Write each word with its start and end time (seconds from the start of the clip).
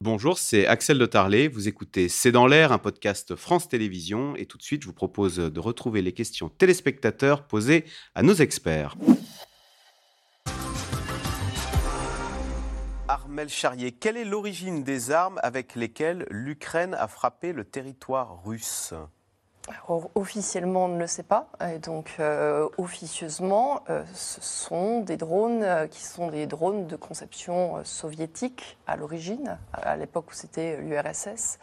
Bonjour, 0.00 0.38
c'est 0.38 0.64
Axel 0.64 0.96
de 0.96 1.06
Tarlet. 1.06 1.48
Vous 1.48 1.66
écoutez 1.66 2.08
C'est 2.08 2.30
dans 2.30 2.46
l'air, 2.46 2.70
un 2.70 2.78
podcast 2.78 3.34
France 3.34 3.68
Télévisions. 3.68 4.36
Et 4.36 4.46
tout 4.46 4.56
de 4.56 4.62
suite, 4.62 4.82
je 4.82 4.86
vous 4.86 4.92
propose 4.92 5.38
de 5.38 5.60
retrouver 5.60 6.02
les 6.02 6.12
questions 6.12 6.48
téléspectateurs 6.48 7.48
posées 7.48 7.84
à 8.14 8.22
nos 8.22 8.34
experts. 8.34 8.94
Armel 13.08 13.48
Charrier, 13.48 13.90
quelle 13.90 14.16
est 14.16 14.24
l'origine 14.24 14.84
des 14.84 15.10
armes 15.10 15.40
avec 15.42 15.74
lesquelles 15.74 16.26
l'Ukraine 16.30 16.94
a 16.94 17.08
frappé 17.08 17.52
le 17.52 17.64
territoire 17.64 18.44
russe? 18.44 18.94
Officiellement, 20.14 20.84
on 20.86 20.88
ne 20.88 20.98
le 20.98 21.06
sait 21.06 21.22
pas. 21.22 21.48
Donc, 21.82 22.16
euh, 22.20 22.68
officieusement, 22.78 23.82
euh, 23.90 24.02
ce 24.14 24.40
sont 24.40 25.00
des 25.00 25.16
drones 25.16 25.62
euh, 25.62 25.86
qui 25.86 26.02
sont 26.02 26.28
des 26.28 26.46
drones 26.46 26.86
de 26.86 26.96
conception 26.96 27.84
soviétique 27.84 28.78
à 28.86 28.96
l'origine, 28.96 29.58
à 29.72 29.96
l'époque 29.96 30.30
où 30.30 30.34
c'était 30.34 30.76
l'URSS, 30.78 31.58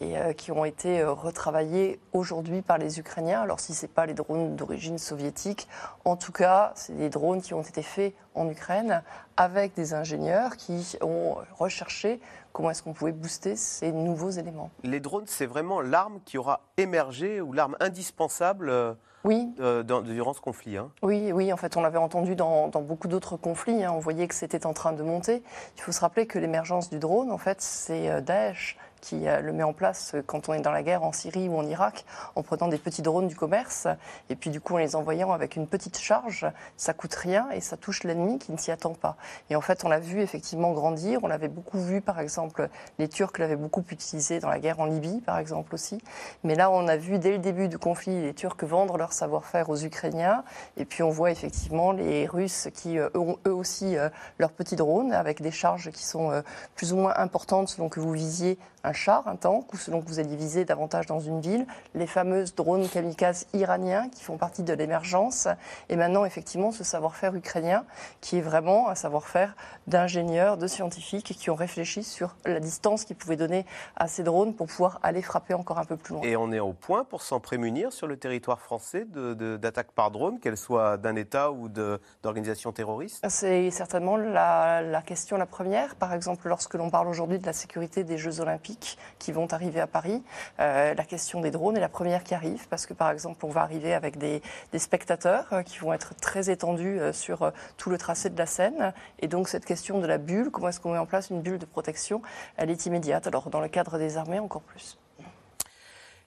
et 0.00 0.34
qui 0.34 0.50
ont 0.50 0.64
été 0.64 1.04
retravaillés 1.04 2.00
aujourd'hui 2.12 2.62
par 2.62 2.78
les 2.78 2.98
Ukrainiens. 2.98 3.42
Alors, 3.42 3.60
si 3.60 3.74
ce 3.74 3.84
n'est 3.84 3.92
pas 3.92 4.06
les 4.06 4.14
drones 4.14 4.56
d'origine 4.56 4.98
soviétique, 4.98 5.68
en 6.04 6.16
tout 6.16 6.32
cas, 6.32 6.72
c'est 6.74 6.96
des 6.96 7.10
drones 7.10 7.42
qui 7.42 7.52
ont 7.52 7.60
été 7.60 7.82
faits 7.82 8.14
en 8.34 8.48
Ukraine 8.48 9.02
avec 9.36 9.74
des 9.74 9.94
ingénieurs 9.94 10.56
qui 10.56 10.96
ont 11.02 11.36
recherché 11.58 12.20
comment 12.52 12.70
est-ce 12.70 12.82
qu'on 12.82 12.92
pouvait 12.92 13.12
booster 13.12 13.56
ces 13.56 13.92
nouveaux 13.92 14.30
éléments. 14.30 14.70
Les 14.82 15.00
drones, 15.00 15.24
c'est 15.26 15.46
vraiment 15.46 15.80
l'arme 15.80 16.20
qui 16.24 16.38
aura 16.38 16.60
émergé 16.76 17.40
ou 17.40 17.52
l'arme 17.52 17.76
indispensable 17.80 18.70
euh, 18.70 18.94
oui. 19.24 19.48
Euh, 19.60 19.82
durant 19.82 20.32
ce 20.32 20.40
conflit. 20.40 20.76
Hein. 20.76 20.90
Oui, 21.02 21.30
oui, 21.32 21.52
en 21.52 21.56
fait, 21.56 21.76
on 21.76 21.82
l'avait 21.82 21.98
entendu 21.98 22.36
dans, 22.36 22.68
beaucoup 22.68 23.08
d'autres 23.08 23.36
conflits. 23.36 23.84
Hein. 23.84 23.92
on 23.94 23.98
voyait 23.98 24.26
que 24.28 24.34
c'était 24.34 24.66
en 24.66 24.72
train 24.72 24.92
de 24.92 25.02
monter. 25.02 25.42
Il 25.76 25.82
faut 25.82 25.92
se 25.92 26.00
rappeler 26.00 26.26
que 26.26 26.38
l'émergence 26.38 26.90
du 26.90 26.98
drone, 26.98 27.30
en 27.30 27.38
fait, 27.38 27.60
c'est 27.60 28.10
euh, 28.10 28.20
Daesh 28.20 28.78
qui 29.00 29.28
euh, 29.28 29.40
le 29.40 29.52
met 29.52 29.62
en 29.62 29.72
place 29.72 30.12
euh, 30.14 30.22
quand 30.24 30.48
on 30.48 30.54
est 30.54 30.60
dans 30.60 30.70
la 30.70 30.82
guerre 30.82 31.02
en 31.02 31.12
Syrie 31.12 31.48
ou 31.48 31.56
en 31.56 31.66
Irak, 31.66 32.04
en 32.36 32.42
prenant 32.42 32.68
des 32.68 32.78
petits 32.78 33.02
drones 33.02 33.28
du 33.28 33.36
commerce, 33.36 33.86
et 34.28 34.36
puis 34.36 34.50
du 34.50 34.60
coup 34.60 34.74
en 34.74 34.78
les 34.78 34.96
envoyant 34.96 35.32
avec 35.32 35.56
une 35.56 35.66
petite 35.66 35.98
charge, 35.98 36.46
ça 36.76 36.94
coûte 36.94 37.14
rien 37.14 37.48
et 37.50 37.60
ça 37.60 37.76
touche 37.76 38.04
l'ennemi 38.04 38.38
qui 38.38 38.52
ne 38.52 38.56
s'y 38.56 38.70
attend 38.70 38.94
pas. 38.94 39.16
Et 39.48 39.56
en 39.56 39.60
fait, 39.60 39.84
on 39.84 39.88
l'a 39.88 39.98
vu 39.98 40.20
effectivement 40.20 40.72
grandir, 40.72 41.20
on 41.22 41.26
l'avait 41.26 41.48
beaucoup 41.48 41.80
vu, 41.80 42.00
par 42.00 42.20
exemple, 42.20 42.68
les 42.98 43.08
Turcs 43.08 43.38
l'avaient 43.38 43.56
beaucoup 43.56 43.84
utilisé 43.90 44.40
dans 44.40 44.48
la 44.48 44.58
guerre 44.58 44.80
en 44.80 44.86
Libye, 44.86 45.20
par 45.20 45.38
exemple 45.38 45.74
aussi, 45.74 45.98
mais 46.44 46.54
là 46.54 46.70
on 46.70 46.88
a 46.88 46.96
vu 46.96 47.18
dès 47.18 47.32
le 47.32 47.38
début 47.38 47.68
du 47.68 47.78
conflit 47.78 48.20
les 48.22 48.34
Turcs 48.34 48.62
vendre 48.62 48.96
leur 48.96 49.12
savoir-faire 49.12 49.70
aux 49.70 49.78
Ukrainiens, 49.78 50.44
et 50.76 50.84
puis 50.84 51.02
on 51.02 51.10
voit 51.10 51.30
effectivement 51.30 51.92
les 51.92 52.26
Russes 52.26 52.68
qui 52.74 52.98
euh, 52.98 53.08
ont 53.14 53.36
eux 53.46 53.54
aussi 53.54 53.96
leurs 54.38 54.52
petits 54.52 54.76
drones 54.76 55.12
avec 55.12 55.42
des 55.42 55.50
charges 55.50 55.90
qui 55.90 56.04
sont 56.04 56.42
plus 56.74 56.92
ou 56.92 56.96
moins 56.96 57.14
importantes 57.16 57.68
selon 57.68 57.88
que 57.88 58.00
vous 58.00 58.12
visiez 58.12 58.58
un 58.84 58.89
char, 58.92 59.26
un 59.28 59.36
tank, 59.36 59.72
ou 59.72 59.76
selon 59.76 60.00
que 60.00 60.08
vous 60.08 60.18
alliez 60.18 60.36
viser 60.36 60.64
davantage 60.64 61.06
dans 61.06 61.20
une 61.20 61.40
ville, 61.40 61.66
les 61.94 62.06
fameuses 62.06 62.54
drones 62.54 62.88
kamikazes 62.88 63.46
iraniens 63.52 64.08
qui 64.08 64.22
font 64.22 64.36
partie 64.36 64.62
de 64.62 64.72
l'émergence, 64.72 65.48
et 65.88 65.96
maintenant 65.96 66.24
effectivement 66.24 66.72
ce 66.72 66.84
savoir-faire 66.84 67.34
ukrainien 67.34 67.84
qui 68.20 68.38
est 68.38 68.42
vraiment 68.42 68.88
un 68.88 68.94
savoir-faire 68.94 69.54
d'ingénieurs, 69.86 70.56
de 70.56 70.66
scientifiques 70.66 71.36
qui 71.36 71.50
ont 71.50 71.54
réfléchi 71.54 72.02
sur 72.04 72.36
la 72.44 72.60
distance 72.60 73.04
qu'ils 73.04 73.16
pouvaient 73.16 73.36
donner 73.36 73.66
à 73.96 74.08
ces 74.08 74.22
drones 74.22 74.54
pour 74.54 74.66
pouvoir 74.66 74.98
aller 75.02 75.22
frapper 75.22 75.54
encore 75.54 75.78
un 75.78 75.84
peu 75.84 75.96
plus 75.96 76.14
loin. 76.14 76.22
Et 76.22 76.36
on 76.36 76.52
est 76.52 76.60
au 76.60 76.72
point 76.72 77.04
pour 77.04 77.22
s'en 77.22 77.40
prémunir 77.40 77.92
sur 77.92 78.06
le 78.06 78.16
territoire 78.16 78.60
français 78.60 79.06
d'attaques 79.06 79.92
par 79.92 80.10
drone, 80.10 80.38
qu'elles 80.40 80.56
soient 80.56 80.96
d'un 80.96 81.16
État 81.16 81.50
ou 81.50 81.68
d'organisations 81.68 82.72
terroristes? 82.72 83.24
C'est 83.28 83.70
certainement 83.70 84.16
la, 84.16 84.82
la 84.82 85.02
question 85.02 85.36
la 85.36 85.46
première. 85.46 85.94
Par 85.96 86.12
exemple, 86.12 86.48
lorsque 86.48 86.74
l'on 86.74 86.90
parle 86.90 87.08
aujourd'hui 87.08 87.38
de 87.38 87.46
la 87.46 87.52
sécurité 87.52 88.04
des 88.04 88.18
Jeux 88.18 88.40
olympiques, 88.40 88.79
qui 89.18 89.32
vont 89.32 89.52
arriver 89.52 89.80
à 89.80 89.86
Paris. 89.86 90.22
Euh, 90.58 90.94
la 90.94 91.04
question 91.04 91.40
des 91.40 91.50
drones 91.50 91.76
est 91.76 91.80
la 91.80 91.88
première 91.88 92.24
qui 92.24 92.34
arrive 92.34 92.66
parce 92.68 92.86
que, 92.86 92.94
par 92.94 93.10
exemple, 93.10 93.44
on 93.44 93.50
va 93.50 93.62
arriver 93.62 93.94
avec 93.94 94.18
des, 94.18 94.42
spectateurs 94.78 95.46
euh, 95.52 95.62
qui 95.62 95.78
vont 95.78 95.92
être 95.92 96.14
très 96.16 96.50
étendus 96.50 96.98
euh, 96.98 97.12
sur 97.12 97.52
tout 97.76 97.90
le 97.90 97.98
tracé 97.98 98.30
de 98.30 98.38
la 98.38 98.46
Seine. 98.46 98.92
Et 99.20 99.28
donc, 99.28 99.48
cette 99.48 99.64
question 99.64 100.00
de 100.00 100.06
la 100.06 100.18
bulle, 100.18 100.50
comment 100.50 100.68
est-ce 100.68 100.80
qu'on 100.80 100.92
met 100.92 100.98
en 100.98 101.06
place 101.06 101.30
une 101.30 101.42
bulle 101.42 101.58
de 101.58 101.66
protection, 101.66 102.22
elle 102.56 102.70
est 102.70 102.86
immédiate. 102.86 103.26
Alors, 103.26 103.50
dans 103.50 103.60
le 103.60 103.68
cadre 103.68 103.98
des 103.98 104.16
armées, 104.16 104.38
encore 104.38 104.62
plus. 104.62 104.98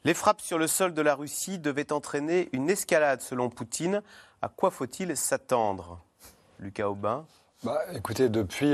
Les 0.05 0.13
frappes 0.13 0.41
sur 0.41 0.57
le 0.57 0.67
sol 0.67 0.93
de 0.93 1.01
la 1.01 1.15
Russie 1.15 1.59
devaient 1.59 1.93
entraîner 1.93 2.49
une 2.51 2.69
escalade, 2.69 3.21
selon 3.21 3.49
Poutine. 3.49 4.01
À 4.41 4.49
quoi 4.49 4.69
faut-il 4.69 5.15
s'attendre? 5.15 6.01
Lucas 6.59 6.89
Aubin? 6.89 7.25
Bah, 7.63 7.79
Écoutez, 7.93 8.27
depuis 8.27 8.73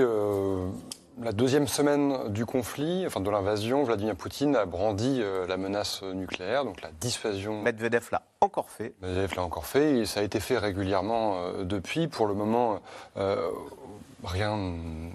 la 1.22 1.32
deuxième 1.32 1.68
semaine 1.68 2.30
du 2.30 2.46
conflit, 2.46 3.06
enfin 3.06 3.20
de 3.20 3.30
l'invasion, 3.30 3.84
Vladimir 3.84 4.16
Poutine 4.16 4.56
a 4.56 4.66
brandi 4.66 5.20
euh, 5.22 5.46
la 5.48 5.58
menace 5.58 6.02
nucléaire, 6.04 6.66
donc 6.66 6.82
la 6.82 6.92
dissuasion. 7.00 7.62
Medvedev 7.62 8.08
l'a 8.12 8.22
encore 8.42 8.70
fait. 8.70 8.94
Medvedev 9.02 9.36
l'a 9.36 9.44
encore 9.44 9.66
fait, 9.66 10.00
et 10.00 10.06
ça 10.06 10.22
a 10.22 10.24
été 10.24 10.40
fait 10.40 10.58
régulièrement 10.58 11.38
euh, 11.38 11.64
depuis. 11.64 12.08
Pour 12.08 12.28
le 12.28 12.34
moment, 12.34 12.80
euh, 13.18 13.50
rien 14.24 14.58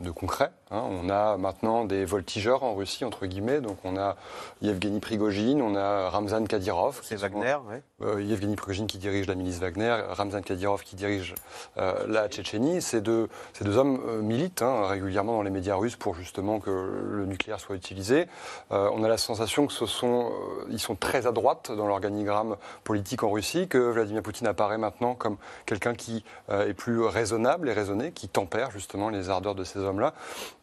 de 0.00 0.10
concret. 0.10 0.50
Hein. 0.74 0.82
On 0.90 1.08
a 1.08 1.36
maintenant 1.36 1.84
des 1.84 2.04
voltigeurs 2.04 2.62
en 2.62 2.74
Russie, 2.74 3.04
entre 3.04 3.26
guillemets. 3.26 3.60
Donc 3.60 3.78
on 3.84 3.96
a 3.96 4.16
Yevgeny 4.62 5.00
Prigogine, 5.00 5.62
on 5.62 5.76
a 5.76 6.10
Ramzan 6.10 6.44
Kadyrov. 6.44 7.00
C'est 7.02 7.16
Wagner, 7.16 7.56
oui. 7.68 7.76
Euh, 8.02 8.22
Yevgeny 8.22 8.56
Prigogine 8.56 8.86
qui 8.86 8.98
dirige 8.98 9.26
la 9.26 9.34
milice 9.34 9.58
Wagner, 9.58 9.96
Ramzan 10.10 10.42
Kadyrov 10.42 10.82
qui 10.82 10.96
dirige 10.96 11.34
euh, 11.78 12.06
la 12.08 12.28
Tchétchénie. 12.28 12.82
Ces 12.82 13.00
deux, 13.00 13.28
ces 13.52 13.64
deux 13.64 13.76
hommes 13.76 14.00
euh, 14.06 14.20
militent 14.20 14.62
hein, 14.62 14.86
régulièrement 14.86 15.34
dans 15.34 15.42
les 15.42 15.50
médias 15.50 15.76
russes 15.76 15.96
pour 15.96 16.14
justement 16.14 16.58
que 16.58 16.70
le 16.70 17.26
nucléaire 17.26 17.60
soit 17.60 17.76
utilisé. 17.76 18.26
on 18.70 19.04
a 19.04 19.08
la 19.08 19.18
sensation 19.18 19.66
que 19.66 19.72
ce 19.72 19.86
sont, 19.86 20.32
ils 20.70 20.80
sont 20.80 20.96
très 20.96 21.26
à 21.26 21.32
droite 21.32 21.70
dans 21.70 21.86
l'organigramme 21.86 22.56
politique 22.82 23.22
en 23.22 23.30
Russie, 23.30 23.68
que 23.68 23.78
Vladimir 23.78 24.22
Poutine 24.22 24.46
apparaît 24.46 24.78
maintenant 24.78 25.14
comme 25.14 25.36
quelqu'un 25.66 25.94
qui 25.94 26.24
est 26.50 26.74
plus 26.74 27.02
raisonnable 27.02 27.68
et 27.68 27.72
raisonné, 27.72 28.12
qui 28.12 28.28
tempère 28.28 28.70
justement 28.70 29.08
les 29.08 29.30
ardeurs 29.30 29.54
de 29.54 29.64
ces 29.64 29.78
hommes-là. 29.78 30.14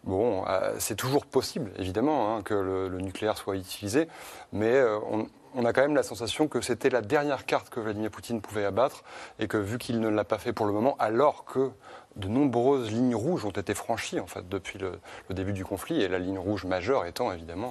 Bon, 0.03 0.43
c'est 0.79 0.95
toujours 0.95 1.25
possible, 1.27 1.71
évidemment, 1.77 2.35
hein, 2.35 2.41
que 2.41 2.55
le, 2.55 2.89
nucléaire 2.99 3.37
soit 3.37 3.55
utilisé, 3.55 4.07
mais 4.51 4.81
on, 5.11 5.27
on 5.55 5.65
a 5.65 5.73
quand 5.73 5.81
même 5.81 5.95
la 5.95 6.03
sensation 6.03 6.47
que 6.47 6.61
c'était 6.61 6.89
la 6.89 7.01
dernière 7.01 7.45
carte 7.45 7.69
que 7.69 7.79
Vladimir 7.79 8.09
Poutine 8.09 8.41
pouvait 8.41 8.65
abattre 8.65 9.03
et 9.39 9.47
que 9.47 9.57
vu 9.57 9.77
qu'il 9.77 9.99
ne 9.99 10.09
l'a 10.09 10.23
pas 10.23 10.37
fait 10.37 10.53
pour 10.53 10.65
le 10.65 10.73
moment, 10.73 10.95
alors 10.99 11.45
que 11.45 11.71
de 12.17 12.27
nombreuses 12.27 12.91
lignes 12.91 13.15
rouges 13.15 13.45
ont 13.45 13.51
été 13.51 13.73
franchies 13.73 14.19
en 14.19 14.27
fait 14.27 14.47
depuis 14.49 14.79
le, 14.79 14.99
début 15.29 15.53
du 15.53 15.63
conflit 15.63 16.01
et 16.01 16.09
la 16.09 16.19
ligne 16.19 16.37
rouge 16.37 16.65
majeure 16.65 17.05
étant 17.05 17.31
évidemment 17.31 17.69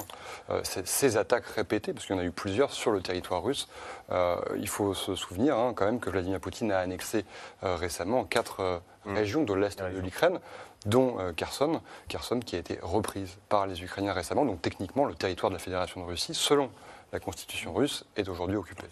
euh, 0.49 0.63
ces 0.65 1.17
attaques 1.19 1.47
répétées 1.47 1.93
parce 1.93 2.07
qu'il 2.07 2.17
y 2.17 2.19
en 2.19 2.23
a 2.23 2.25
eu 2.25 2.31
plusieurs 2.31 2.73
sur 2.73 2.91
le 2.91 3.03
territoire 3.03 3.43
russe. 3.43 3.69
Euh, 4.11 4.37
il 4.57 4.69
faut 4.69 4.95
se 4.95 5.15
souvenir 5.15 5.59
hein, 5.59 5.73
quand 5.75 5.85
même 5.85 6.01
que 6.01 6.09
Vladimir 6.09 6.41
Poutine 6.41 6.73
a 6.73 6.79
annexé 6.79 7.25
euh, 7.65 7.77
récemment 7.77 8.25
quatre 8.25 8.81
mmh. 9.05 9.15
régions 9.15 9.45
de 9.45 9.53
l'est 9.53 9.79
de 9.79 9.99
l'Ukraine 9.99 10.41
dont 10.87 11.19
Kherson, 11.37 11.83
Kherson 12.09 12.41
qui 12.41 12.57
a 12.57 12.59
été 12.59 12.79
reprise 12.81 13.37
par 13.51 13.67
les 13.67 13.83
Ukrainiens 13.83 14.15
récemment. 14.15 14.47
Donc 14.47 14.63
techniquement, 14.63 15.05
le 15.05 15.15
territoire 15.15 15.51
de 15.51 15.57
la 15.57 15.59
Fédération 15.59 16.01
de 16.01 16.07
Russie, 16.07 16.33
selon 16.33 16.71
la 17.13 17.21
constitution 17.21 17.75
russe 17.75 18.05
est 18.17 18.29
aujourd'hui 18.29 18.57
occupée. 18.57 18.87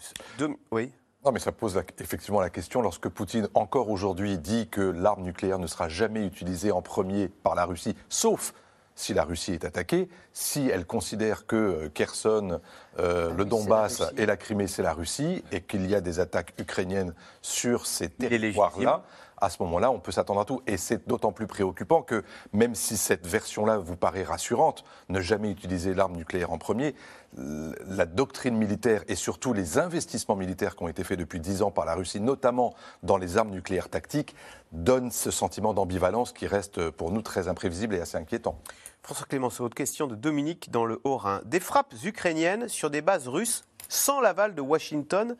oui. 0.71 0.91
Non, 1.25 1.33
mais 1.33 1.39
ça 1.39 1.51
pose 1.51 1.81
effectivement 1.99 2.39
la 2.39 2.49
question 2.49 2.81
lorsque 2.81 3.09
Poutine, 3.09 3.49
encore 3.53 3.89
aujourd'hui, 3.89 4.37
dit 4.37 4.69
que 4.69 4.79
l'arme 4.79 5.23
nucléaire 5.23 5.59
ne 5.59 5.67
sera 5.67 5.89
jamais 5.89 6.25
utilisée 6.25 6.71
en 6.71 6.81
premier 6.81 7.27
par 7.27 7.55
la 7.55 7.65
Russie, 7.65 7.93
sauf 8.07 8.53
si 8.95 9.13
la 9.13 9.23
Russie 9.23 9.53
est 9.53 9.65
attaquée, 9.65 10.09
si 10.33 10.69
elle 10.69 10.85
considère 10.85 11.45
que 11.45 11.55
euh, 11.55 11.89
Kherson, 11.89 12.59
euh, 12.99 13.33
le 13.33 13.45
Donbass 13.45 14.03
et 14.17 14.25
la 14.25 14.37
Crimée, 14.37 14.67
c'est 14.67 14.83
la 14.83 14.93
Russie, 14.93 15.43
et 15.51 15.61
qu'il 15.61 15.89
y 15.89 15.95
a 15.95 16.01
des 16.01 16.19
attaques 16.19 16.53
ukrainiennes 16.57 17.13
sur 17.41 17.85
ces 17.85 18.09
territoires-là, 18.09 19.03
à 19.41 19.49
ce 19.49 19.61
moment-là, 19.63 19.91
on 19.91 19.99
peut 19.99 20.11
s'attendre 20.11 20.41
à 20.41 20.45
tout. 20.45 20.61
Et 20.67 20.77
c'est 20.77 21.07
d'autant 21.07 21.31
plus 21.31 21.47
préoccupant 21.47 22.01
que, 22.01 22.23
même 22.53 22.75
si 22.75 22.97
cette 22.97 23.25
version-là 23.25 23.77
vous 23.77 23.95
paraît 23.95 24.23
rassurante, 24.23 24.83
ne 25.09 25.19
jamais 25.19 25.49
utiliser 25.51 25.93
l'arme 25.93 26.15
nucléaire 26.15 26.51
en 26.51 26.57
premier, 26.57 26.95
la 27.37 28.05
doctrine 28.05 28.55
militaire 28.55 29.03
et 29.07 29.15
surtout 29.15 29.53
les 29.53 29.77
investissements 29.77 30.35
militaires 30.35 30.75
qui 30.75 30.83
ont 30.83 30.87
été 30.87 31.03
faits 31.03 31.19
depuis 31.19 31.39
dix 31.39 31.61
ans 31.61 31.71
par 31.71 31.85
la 31.85 31.95
Russie, 31.95 32.19
notamment 32.19 32.73
dans 33.03 33.17
les 33.17 33.37
armes 33.37 33.51
nucléaires 33.51 33.89
tactiques, 33.89 34.35
donnent 34.71 35.11
ce 35.11 35.31
sentiment 35.31 35.73
d'ambivalence 35.73 36.33
qui 36.33 36.47
reste 36.47 36.89
pour 36.91 37.11
nous 37.11 37.21
très 37.21 37.47
imprévisible 37.47 37.95
et 37.95 38.01
assez 38.01 38.17
inquiétant. 38.17 38.59
François 39.01 39.25
Clémenceau, 39.27 39.65
autre 39.65 39.75
question 39.75 40.07
de 40.07 40.15
Dominique 40.15 40.71
dans 40.71 40.85
le 40.85 40.99
Haut-Rhin. 41.03 41.41
Des 41.45 41.59
frappes 41.59 41.93
ukrainiennes 42.03 42.67
sur 42.67 42.89
des 42.89 43.01
bases 43.01 43.27
russes 43.27 43.63
sans 43.87 44.21
l'aval 44.21 44.53
de 44.55 44.61
Washington 44.61 45.35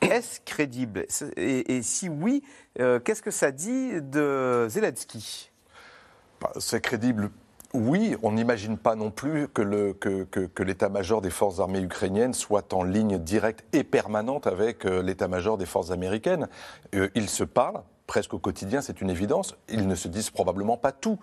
est-ce 0.00 0.40
crédible? 0.44 1.06
Et, 1.36 1.82
si 1.82 2.08
oui, 2.08 2.42
euh, 2.78 3.00
qu'est-ce 3.00 3.22
que 3.22 3.30
ça 3.30 3.50
dit 3.50 4.00
de 4.00 4.66
Zelensky? 4.68 5.50
Bah, 6.40 6.52
C'est 6.58 6.80
crédible. 6.80 7.30
Oui, 7.72 8.16
on 8.22 8.32
n'imagine 8.32 8.76
pas 8.76 8.96
non 8.96 9.10
plus 9.10 9.46
que, 9.48 10.62
l'état-major 10.62 11.20
des 11.20 11.30
forces 11.30 11.60
armées 11.60 11.80
ukrainiennes 11.80 12.34
soit 12.34 12.72
en 12.72 12.82
ligne 12.82 13.18
directe 13.18 13.64
et 13.72 13.84
permanente 13.84 14.48
avec 14.48 14.84
euh, 14.84 15.02
l'état-major 15.02 15.56
des 15.56 15.66
forces 15.66 15.92
américaines. 15.92 16.48
Euh, 16.94 17.08
ils 17.14 17.28
se 17.28 17.44
parlent 17.44 17.82
presque 18.08 18.34
au 18.34 18.40
quotidien, 18.40 18.80
c'est 18.80 19.00
une 19.00 19.08
évidence. 19.08 19.54
Ils 19.68 19.86
ne 19.86 19.94
se 19.94 20.08
disent 20.08 20.30
probablement 20.30 20.76
pas 20.76 20.90
tout. 20.90 21.20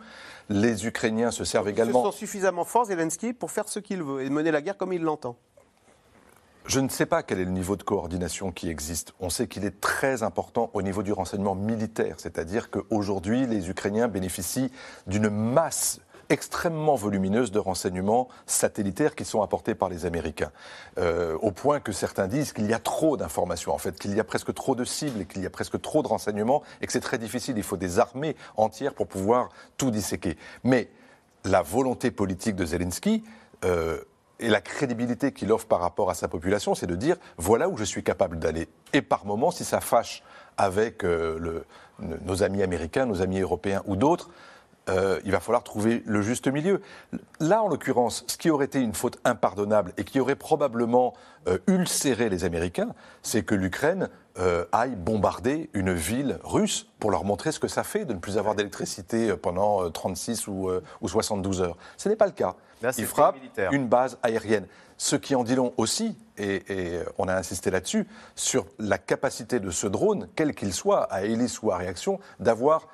Les 0.47 0.87
Ukrainiens 0.87 1.31
se 1.31 1.43
servent 1.43 1.67
également. 1.67 1.99
Ils 1.99 2.11
sont 2.11 2.17
suffisamment 2.17 2.63
forts, 2.63 2.85
Zelensky, 2.85 3.33
pour 3.33 3.51
faire 3.51 3.67
ce 3.67 3.79
qu'il 3.79 4.01
veut 4.01 4.21
et 4.21 4.29
mener 4.29 4.51
la 4.51 4.61
guerre 4.61 4.77
comme 4.77 4.93
il 4.93 5.01
l'entend. 5.01 5.35
Je 6.67 6.81
ne 6.81 6.89
sais 6.89 7.05
pas 7.05 7.23
quel 7.23 7.39
est 7.39 7.45
le 7.45 7.51
niveau 7.51 7.77
de 7.77 7.83
coordination 7.83 8.51
qui 8.51 8.69
existe. 8.69 9.13
On 9.21 9.29
sait 9.29 9.47
qu'il 9.47 9.63
est 9.63 9.79
très 9.79 10.21
important 10.21 10.69
au 10.73 10.81
niveau 10.81 11.01
du 11.01 11.13
renseignement 11.13 11.55
militaire, 11.55 12.15
c'est-à-dire 12.17 12.69
qu'aujourd'hui, 12.69 13.47
les 13.47 13.69
Ukrainiens 13.69 14.09
bénéficient 14.09 14.69
d'une 15.07 15.29
masse 15.29 16.01
extrêmement 16.27 16.95
volumineuse 16.95 17.51
de 17.51 17.59
renseignements 17.59 18.27
satellitaires 18.47 19.15
qui 19.15 19.23
sont 19.23 19.41
apportés 19.41 19.75
par 19.75 19.87
les 19.87 20.05
Américains. 20.05 20.51
Euh, 20.97 21.37
au 21.41 21.51
point 21.51 21.79
que 21.79 21.93
certains 21.93 22.27
disent 22.27 22.51
qu'il 22.51 22.67
y 22.67 22.73
a 22.73 22.79
trop 22.79 23.15
d'informations, 23.15 23.73
en 23.73 23.77
fait, 23.77 23.97
qu'il 23.97 24.13
y 24.13 24.19
a 24.19 24.25
presque 24.25 24.53
trop 24.53 24.75
de 24.75 24.83
cibles 24.83 25.25
qu'il 25.25 25.43
y 25.43 25.45
a 25.45 25.49
presque 25.49 25.79
trop 25.81 26.03
de 26.03 26.09
renseignements 26.09 26.63
et 26.81 26.85
que 26.85 26.91
c'est 26.91 26.99
très 26.99 27.17
difficile. 27.17 27.57
Il 27.57 27.63
faut 27.63 27.77
des 27.77 27.97
armées 27.97 28.35
entières 28.57 28.93
pour 28.93 29.07
pouvoir 29.07 29.49
tout 29.77 29.89
disséquer. 29.89 30.37
Mais 30.65 30.89
la 31.45 31.61
volonté 31.61 32.11
politique 32.11 32.57
de 32.57 32.65
Zelensky, 32.65 33.23
euh, 33.63 34.01
et 34.39 34.49
la 34.49 34.61
crédibilité 34.61 35.31
qu'il 35.31 35.51
offre 35.51 35.67
par 35.67 35.79
rapport 35.79 36.09
à 36.09 36.13
sa 36.13 36.27
population, 36.27 36.75
c'est 36.75 36.87
de 36.87 36.95
dire 36.95 37.17
voilà 37.37 37.69
où 37.69 37.77
je 37.77 37.83
suis 37.83 38.03
capable 38.03 38.39
d'aller. 38.39 38.67
Et 38.93 39.01
par 39.01 39.25
moments, 39.25 39.51
si 39.51 39.63
ça 39.63 39.81
fâche 39.81 40.23
avec 40.57 41.03
euh, 41.03 41.63
nos 41.99 42.43
amis 42.43 42.63
américains, 42.63 43.05
nos 43.05 43.21
amis 43.21 43.39
européens 43.39 43.83
ou 43.85 43.95
d'autres, 43.95 44.29
euh, 44.89 45.19
il 45.25 45.31
va 45.31 45.39
falloir 45.39 45.63
trouver 45.63 46.03
le 46.05 46.21
juste 46.21 46.47
milieu. 46.47 46.81
Là, 47.39 47.61
en 47.61 47.67
l'occurrence, 47.67 48.23
ce 48.27 48.37
qui 48.37 48.49
aurait 48.49 48.65
été 48.65 48.79
une 48.79 48.93
faute 48.93 49.19
impardonnable 49.25 49.93
et 49.97 50.03
qui 50.03 50.19
aurait 50.19 50.35
probablement 50.35 51.13
euh, 51.47 51.57
ulcéré 51.67 52.29
les 52.29 52.45
Américains, 52.45 52.93
c'est 53.21 53.43
que 53.43 53.55
l'Ukraine 53.55 54.09
euh, 54.39 54.65
aille 54.71 54.95
bombarder 54.95 55.69
une 55.73 55.93
ville 55.93 56.39
russe 56.43 56.87
pour 56.99 57.11
leur 57.11 57.25
montrer 57.25 57.51
ce 57.51 57.59
que 57.59 57.67
ça 57.67 57.83
fait 57.83 58.05
de 58.05 58.13
ne 58.13 58.19
plus 58.19 58.37
avoir 58.37 58.55
d'électricité 58.55 59.35
pendant 59.35 59.89
36 59.89 60.47
ou, 60.47 60.69
72 61.05 61.61
heures. 61.61 61.77
Ce 61.97 62.07
n'est 62.07 62.15
pas 62.15 62.27
le 62.27 62.31
cas. 62.31 62.55
il 62.97 63.05
frappe 63.05 63.37
une 63.71 63.87
base 63.87 64.17
aérienne. 64.23 64.67
Ce 64.99 65.15
qui 65.15 65.35
en 65.35 65.43
dit 65.43 65.53
long 65.53 65.73
aussi, 65.77 66.17
et, 66.37 66.63
et 66.69 66.99
on 67.19 67.27
a 67.27 67.35
insisté 67.35 67.69
là-dessus, 67.69 68.07
sur 68.35 68.65
la 68.79 68.97
capacité 68.97 69.59
de 69.59 69.69
ce 69.69 69.85
drone, 69.85 70.27
quel 70.35 70.55
qu'il 70.55 70.73
soit, 70.73 71.03
à 71.03 71.23
hélice 71.23 71.61
ou 71.61 71.71
à 71.71 71.77
réaction, 71.77 72.19
d'avoir 72.39 72.87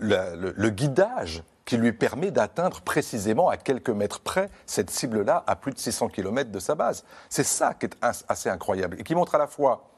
le, 0.00 0.70
guidage 0.70 1.42
qui 1.64 1.76
lui 1.76 1.92
permet 1.92 2.30
d'atteindre 2.30 2.80
précisément 2.82 3.48
à 3.48 3.56
quelques 3.56 3.90
mètres 3.90 4.20
près 4.20 4.50
cette 4.66 4.90
cible-là 4.90 5.44
à 5.46 5.56
plus 5.56 5.72
de 5.72 5.78
600 5.78 6.08
km 6.08 6.50
de 6.50 6.58
sa 6.58 6.74
base. 6.74 7.04
C'est 7.28 7.44
ça 7.44 7.74
qui 7.74 7.86
est 7.86 7.96
assez 8.28 8.48
incroyable 8.48 9.00
et 9.00 9.02
qui 9.02 9.14
montre 9.14 9.34
à 9.34 9.38
la 9.38 9.46
fois 9.46 9.88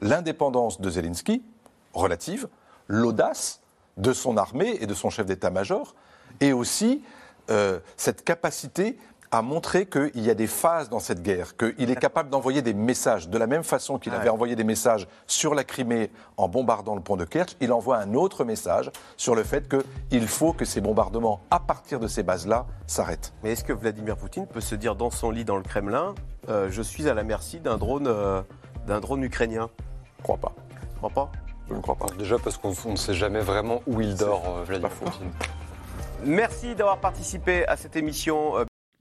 l'indépendance 0.00 0.80
de 0.80 0.90
Zelensky, 0.90 1.44
relative, 1.92 2.48
l'audace 2.88 3.60
de 3.96 4.12
son 4.12 4.36
armée 4.36 4.78
et 4.80 4.86
de 4.86 4.94
son 4.94 5.10
chef 5.10 5.26
d'état-major, 5.26 5.94
et 6.40 6.52
aussi 6.52 7.04
euh, 7.50 7.80
cette 7.96 8.24
capacité 8.24 8.98
a 9.32 9.40
montré 9.40 9.86
qu'il 9.86 10.20
y 10.20 10.28
a 10.28 10.34
des 10.34 10.46
phases 10.46 10.90
dans 10.90 10.98
cette 10.98 11.22
guerre, 11.22 11.56
qu'il 11.56 11.90
est 11.90 11.96
capable 11.96 12.28
d'envoyer 12.28 12.60
des 12.60 12.74
messages. 12.74 13.30
De 13.30 13.38
la 13.38 13.46
même 13.46 13.64
façon 13.64 13.98
qu'il 13.98 14.12
avait 14.12 14.28
envoyé 14.28 14.54
des 14.54 14.62
messages 14.62 15.08
sur 15.26 15.54
la 15.54 15.64
Crimée 15.64 16.10
en 16.36 16.48
bombardant 16.48 16.94
le 16.94 17.00
pont 17.00 17.16
de 17.16 17.24
Kerch, 17.24 17.56
il 17.60 17.72
envoie 17.72 17.96
un 17.96 18.12
autre 18.12 18.44
message 18.44 18.90
sur 19.16 19.34
le 19.34 19.42
fait 19.42 19.74
qu'il 20.10 20.28
faut 20.28 20.52
que 20.52 20.66
ces 20.66 20.82
bombardements, 20.82 21.40
à 21.50 21.60
partir 21.60 21.98
de 21.98 22.08
ces 22.08 22.22
bases-là, 22.22 22.66
s'arrêtent. 22.86 23.32
Mais 23.42 23.52
est-ce 23.52 23.64
que 23.64 23.72
Vladimir 23.72 24.18
Poutine 24.18 24.46
peut 24.46 24.60
se 24.60 24.74
dire 24.74 24.96
dans 24.96 25.10
son 25.10 25.30
lit 25.30 25.46
dans 25.46 25.56
le 25.56 25.62
Kremlin, 25.62 26.14
euh, 26.50 26.68
je 26.70 26.82
suis 26.82 27.08
à 27.08 27.14
la 27.14 27.24
merci 27.24 27.58
d'un 27.58 27.78
drone, 27.78 28.08
euh, 28.08 28.42
d'un 28.86 29.00
drone 29.00 29.22
ukrainien 29.22 29.70
Je 30.18 30.20
ne 30.20 30.24
crois 30.24 30.36
pas. 30.36 30.52
Je 30.92 30.98
crois 30.98 31.10
pas? 31.10 31.32
Je 31.70 31.74
ne 31.74 31.80
crois 31.80 31.96
pas. 31.96 32.06
Déjà 32.18 32.36
parce 32.38 32.58
qu'on 32.58 32.74
ne 32.90 32.96
sait 32.96 33.14
jamais 33.14 33.40
vraiment 33.40 33.80
où 33.86 34.02
il 34.02 34.14
dort, 34.14 34.58
euh, 34.58 34.64
Vladimir 34.64 34.90
Poutine. 34.90 35.30
Merci 36.22 36.74
d'avoir 36.74 36.98
participé 36.98 37.66
à 37.66 37.78
cette 37.78 37.96
émission. 37.96 38.66